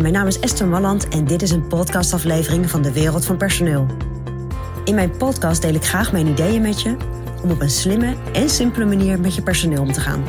Mijn 0.00 0.12
naam 0.12 0.26
is 0.26 0.40
Esther 0.40 0.66
Malland 0.66 1.08
en 1.08 1.24
dit 1.24 1.42
is 1.42 1.50
een 1.50 1.66
podcastaflevering 1.66 2.70
van 2.70 2.82
de 2.82 2.92
Wereld 2.92 3.24
van 3.24 3.36
Personeel. 3.36 3.86
In 4.84 4.94
mijn 4.94 5.16
podcast 5.16 5.62
deel 5.62 5.74
ik 5.74 5.84
graag 5.84 6.12
mijn 6.12 6.26
ideeën 6.26 6.62
met 6.62 6.82
je 6.82 6.96
om 7.42 7.50
op 7.50 7.60
een 7.60 7.70
slimme 7.70 8.14
en 8.32 8.48
simpele 8.48 8.84
manier 8.84 9.20
met 9.20 9.34
je 9.34 9.42
personeel 9.42 9.82
om 9.82 9.92
te 9.92 10.00
gaan. 10.00 10.24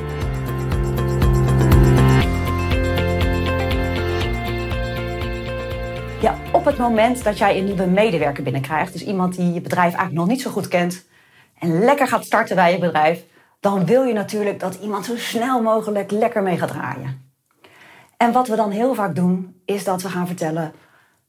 Ja, 6.21 6.37
op 6.51 6.65
het 6.65 6.77
moment 6.77 7.23
dat 7.23 7.37
jij 7.37 7.57
een 7.57 7.65
nieuwe 7.65 7.85
medewerker 7.85 8.43
binnenkrijgt, 8.43 8.93
dus 8.93 9.05
iemand 9.05 9.35
die 9.35 9.53
je 9.53 9.61
bedrijf 9.61 9.93
eigenlijk 9.93 10.13
nog 10.13 10.27
niet 10.27 10.41
zo 10.41 10.51
goed 10.51 10.67
kent 10.67 11.05
en 11.59 11.79
lekker 11.79 12.07
gaat 12.07 12.25
starten 12.25 12.55
bij 12.55 12.71
je 12.71 12.79
bedrijf, 12.79 13.23
dan 13.59 13.85
wil 13.85 14.03
je 14.03 14.13
natuurlijk 14.13 14.59
dat 14.59 14.77
iemand 14.81 15.05
zo 15.05 15.17
snel 15.17 15.61
mogelijk 15.61 16.11
lekker 16.11 16.43
mee 16.43 16.57
gaat 16.57 16.69
draaien. 16.69 17.26
En 18.17 18.31
wat 18.31 18.47
we 18.47 18.55
dan 18.55 18.71
heel 18.71 18.93
vaak 18.93 19.15
doen, 19.15 19.61
is 19.65 19.83
dat 19.83 20.01
we 20.01 20.09
gaan 20.09 20.27
vertellen 20.27 20.73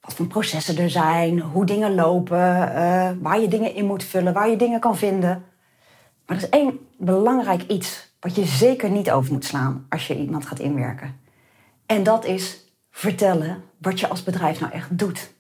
wat 0.01 0.15
voor 0.15 0.27
processen 0.27 0.79
er 0.79 0.91
zijn, 0.91 1.41
hoe 1.41 1.67
dingen 1.67 1.95
lopen, 1.95 2.39
uh, 2.39 3.11
waar 3.21 3.41
je 3.41 3.49
dingen 3.49 3.75
in 3.75 3.87
moet 3.87 4.05
vullen, 4.05 4.33
waar 4.33 4.49
je 4.49 4.57
dingen 4.57 4.81
kan 4.81 4.97
vinden. 4.97 5.45
Maar 6.27 6.37
er 6.37 6.43
is 6.43 6.49
één 6.49 6.79
belangrijk 6.99 7.63
iets 7.63 8.13
wat 8.21 8.35
je 8.35 8.45
zeker 8.45 8.91
niet 8.91 9.11
over 9.11 9.33
moet 9.33 9.45
slaan 9.45 9.87
als 9.89 10.07
je 10.07 10.19
iemand 10.19 10.47
gaat 10.47 10.59
inwerken. 10.59 11.21
En 11.87 12.03
dat 12.03 12.25
is 12.25 12.73
vertellen 12.91 13.63
wat 13.79 14.01
je 14.01 14.09
als 14.09 14.23
bedrijf 14.23 14.61
nou 14.61 14.73
echt 14.73 14.99
doet. 14.99 15.33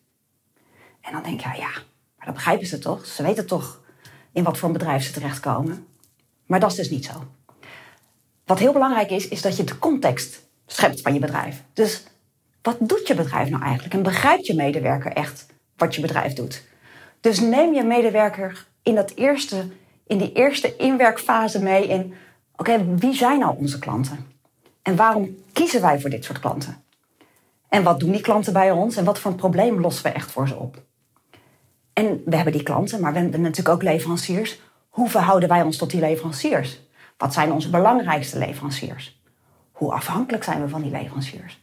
En 1.00 1.12
dan 1.12 1.22
denk 1.22 1.40
je, 1.40 1.48
ja, 1.48 1.70
maar 2.16 2.26
dat 2.26 2.34
begrijpen 2.34 2.66
ze 2.66 2.78
toch? 2.78 3.06
Ze 3.06 3.22
weten 3.22 3.46
toch 3.46 3.80
in 4.32 4.44
wat 4.44 4.58
voor 4.58 4.68
een 4.68 4.74
bedrijf 4.78 5.02
ze 5.04 5.12
terechtkomen. 5.12 5.86
Maar 6.46 6.60
dat 6.60 6.70
is 6.70 6.76
dus 6.76 6.90
niet 6.90 7.04
zo. 7.04 7.12
Wat 8.44 8.58
heel 8.58 8.72
belangrijk 8.72 9.10
is, 9.10 9.28
is 9.28 9.42
dat 9.42 9.56
je 9.56 9.64
de 9.64 9.78
context 9.78 10.47
schept 10.68 11.00
van 11.00 11.14
je 11.14 11.20
bedrijf. 11.20 11.62
Dus 11.72 12.04
wat 12.62 12.76
doet 12.80 13.06
je 13.06 13.14
bedrijf 13.14 13.48
nou 13.50 13.62
eigenlijk? 13.62 13.94
En 13.94 14.02
begrijpt 14.02 14.46
je 14.46 14.54
medewerker 14.54 15.12
echt 15.12 15.46
wat 15.76 15.94
je 15.94 16.00
bedrijf 16.00 16.32
doet? 16.32 16.62
Dus 17.20 17.40
neem 17.40 17.74
je 17.74 17.82
medewerker 17.82 18.66
in, 18.82 18.94
dat 18.94 19.12
eerste, 19.14 19.66
in 20.06 20.18
die 20.18 20.32
eerste 20.32 20.76
inwerkfase 20.76 21.62
mee 21.62 21.88
in... 21.88 22.14
oké, 22.56 22.94
wie 22.96 23.14
zijn 23.14 23.38
nou 23.38 23.58
onze 23.58 23.78
klanten? 23.78 24.26
En 24.82 24.96
waarom 24.96 25.36
kiezen 25.52 25.80
wij 25.80 26.00
voor 26.00 26.10
dit 26.10 26.24
soort 26.24 26.40
klanten? 26.40 26.82
En 27.68 27.82
wat 27.82 28.00
doen 28.00 28.12
die 28.12 28.20
klanten 28.20 28.52
bij 28.52 28.70
ons? 28.70 28.96
En 28.96 29.04
wat 29.04 29.18
voor 29.18 29.30
een 29.30 29.36
probleem 29.36 29.80
lossen 29.80 30.04
we 30.04 30.10
echt 30.10 30.30
voor 30.30 30.48
ze 30.48 30.56
op? 30.56 30.82
En 31.92 32.22
we 32.24 32.36
hebben 32.36 32.52
die 32.52 32.62
klanten, 32.62 33.00
maar 33.00 33.12
we 33.12 33.18
hebben 33.18 33.40
natuurlijk 33.40 33.74
ook 33.74 33.82
leveranciers. 33.82 34.60
Hoe 34.88 35.08
verhouden 35.08 35.48
wij 35.48 35.62
ons 35.62 35.76
tot 35.76 35.90
die 35.90 36.00
leveranciers? 36.00 36.80
Wat 37.16 37.32
zijn 37.32 37.52
onze 37.52 37.70
belangrijkste 37.70 38.38
leveranciers? 38.38 39.17
Hoe 39.78 39.92
afhankelijk 39.92 40.44
zijn 40.44 40.62
we 40.62 40.68
van 40.68 40.82
die 40.82 40.90
leveranciers? 40.90 41.60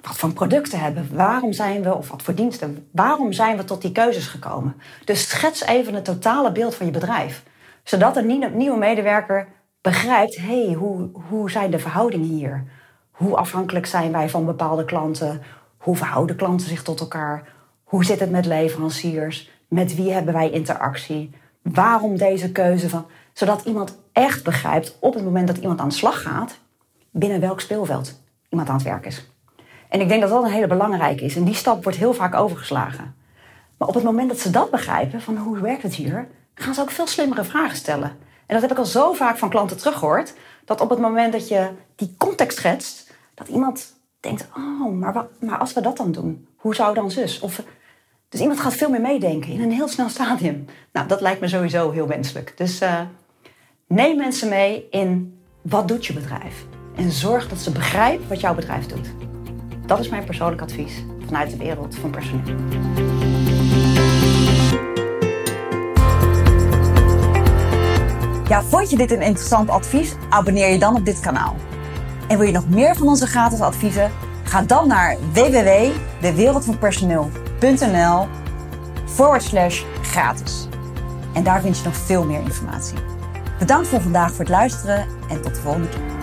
Wat 0.00 0.16
voor 0.16 0.32
producten 0.32 0.80
hebben 0.80 1.08
we? 1.08 1.16
Waarom 1.16 1.52
zijn 1.52 1.82
we, 1.82 1.94
of 1.94 2.10
wat 2.10 2.22
voor 2.22 2.34
diensten, 2.34 2.88
waarom 2.92 3.32
zijn 3.32 3.56
we 3.56 3.64
tot 3.64 3.82
die 3.82 3.92
keuzes 3.92 4.26
gekomen? 4.26 4.76
Dus 5.04 5.28
schets 5.28 5.64
even 5.64 5.94
het 5.94 6.04
totale 6.04 6.52
beeld 6.52 6.74
van 6.74 6.86
je 6.86 6.92
bedrijf. 6.92 7.42
Zodat 7.82 8.16
een 8.16 8.56
nieuwe 8.56 8.78
medewerker 8.78 9.48
begrijpt, 9.80 10.36
hé, 10.36 10.64
hey, 10.64 10.74
hoe, 10.74 11.10
hoe 11.28 11.50
zijn 11.50 11.70
de 11.70 11.78
verhoudingen 11.78 12.28
hier? 12.28 12.64
Hoe 13.10 13.36
afhankelijk 13.36 13.86
zijn 13.86 14.12
wij 14.12 14.28
van 14.28 14.44
bepaalde 14.46 14.84
klanten? 14.84 15.42
Hoe 15.76 15.96
verhouden 15.96 16.36
klanten 16.36 16.68
zich 16.68 16.82
tot 16.82 17.00
elkaar? 17.00 17.48
Hoe 17.84 18.04
zit 18.04 18.20
het 18.20 18.30
met 18.30 18.46
leveranciers? 18.46 19.50
Met 19.68 19.94
wie 19.94 20.12
hebben 20.12 20.34
wij 20.34 20.50
interactie? 20.50 21.30
Waarom 21.62 22.16
deze 22.16 22.52
keuze 22.52 22.88
van? 22.88 23.06
Zodat 23.32 23.64
iemand 23.64 23.98
echt 24.12 24.44
begrijpt 24.44 24.96
op 25.00 25.14
het 25.14 25.24
moment 25.24 25.46
dat 25.46 25.56
iemand 25.56 25.80
aan 25.80 25.88
de 25.88 25.94
slag 25.94 26.22
gaat, 26.22 26.58
binnen 27.10 27.40
welk 27.40 27.60
speelveld 27.60 28.22
iemand 28.48 28.68
aan 28.68 28.74
het 28.74 28.84
werk 28.84 29.06
is. 29.06 29.28
En 29.88 30.00
ik 30.00 30.08
denk 30.08 30.20
dat 30.20 30.30
dat 30.30 30.44
een 30.44 30.50
hele 30.50 30.66
belangrijke 30.66 31.24
is. 31.24 31.36
En 31.36 31.44
die 31.44 31.54
stap 31.54 31.82
wordt 31.82 31.98
heel 31.98 32.14
vaak 32.14 32.34
overgeslagen. 32.34 33.14
Maar 33.76 33.88
op 33.88 33.94
het 33.94 34.04
moment 34.04 34.28
dat 34.28 34.38
ze 34.38 34.50
dat 34.50 34.70
begrijpen, 34.70 35.20
van 35.20 35.36
hoe 35.36 35.60
werkt 35.60 35.82
het 35.82 35.94
hier, 35.94 36.28
gaan 36.54 36.74
ze 36.74 36.80
ook 36.80 36.90
veel 36.90 37.06
slimmere 37.06 37.44
vragen 37.44 37.76
stellen. 37.76 38.08
En 38.46 38.56
dat 38.56 38.62
heb 38.62 38.70
ik 38.70 38.78
al 38.78 38.84
zo 38.84 39.12
vaak 39.12 39.38
van 39.38 39.48
klanten 39.48 39.76
teruggehoord, 39.76 40.34
dat 40.64 40.80
op 40.80 40.90
het 40.90 40.98
moment 40.98 41.32
dat 41.32 41.48
je 41.48 41.68
die 41.96 42.14
context 42.18 42.58
schetst, 42.58 43.12
dat 43.34 43.48
iemand 43.48 44.00
denkt, 44.20 44.48
oh, 44.56 44.92
maar, 44.92 45.12
wat, 45.12 45.26
maar 45.40 45.58
als 45.58 45.72
we 45.72 45.80
dat 45.80 45.96
dan 45.96 46.12
doen, 46.12 46.48
hoe 46.56 46.74
zou 46.74 46.94
dan 46.94 47.10
zus? 47.10 47.40
Of, 47.40 47.62
dus 48.28 48.40
iemand 48.40 48.60
gaat 48.60 48.74
veel 48.74 48.90
meer 48.90 49.00
meedenken 49.00 49.52
in 49.52 49.62
een 49.62 49.72
heel 49.72 49.88
snel 49.88 50.08
stadium. 50.08 50.64
Nou, 50.92 51.08
dat 51.08 51.20
lijkt 51.20 51.40
me 51.40 51.48
sowieso 51.48 51.90
heel 51.90 52.06
wenselijk. 52.06 52.56
Dus 52.56 52.82
uh, 52.82 53.00
neem 53.86 54.16
mensen 54.16 54.48
mee 54.48 54.88
in 54.90 55.40
wat 55.62 55.88
doet 55.88 56.06
je 56.06 56.12
bedrijf? 56.12 56.66
En 56.96 57.10
zorg 57.10 57.48
dat 57.48 57.58
ze 57.58 57.70
begrijpen 57.70 58.28
wat 58.28 58.40
jouw 58.40 58.54
bedrijf 58.54 58.86
doet. 58.86 59.10
Dat 59.86 59.98
is 59.98 60.08
mijn 60.08 60.24
persoonlijk 60.24 60.62
advies 60.62 61.04
vanuit 61.26 61.50
de 61.50 61.56
wereld 61.56 61.94
van 61.94 62.10
personeel. 62.10 62.56
Ja, 68.48 68.62
vond 68.62 68.90
je 68.90 68.96
dit 68.96 69.10
een 69.10 69.22
interessant 69.22 69.68
advies? 69.68 70.14
Abonneer 70.28 70.72
je 70.72 70.78
dan 70.78 70.96
op 70.96 71.04
dit 71.04 71.20
kanaal. 71.20 71.56
En 72.28 72.38
wil 72.38 72.46
je 72.46 72.52
nog 72.52 72.68
meer 72.68 72.96
van 72.96 73.08
onze 73.08 73.26
gratis 73.26 73.60
adviezen? 73.60 74.10
Ga 74.44 74.62
dan 74.62 74.88
naar 74.88 75.16
www.dewereldvanpersoneel.nl 75.32 78.28
forward 79.04 79.42
slash 79.42 79.82
gratis. 80.02 80.68
En 81.34 81.44
daar 81.44 81.60
vind 81.60 81.78
je 81.78 81.84
nog 81.84 81.96
veel 81.96 82.24
meer 82.24 82.40
informatie. 82.40 82.98
Bedankt 83.58 83.88
voor 83.88 84.00
vandaag 84.00 84.30
voor 84.30 84.38
het 84.38 84.48
luisteren 84.48 85.06
en 85.28 85.42
tot 85.42 85.54
de 85.54 85.60
volgende 85.60 85.88
keer. 85.88 86.19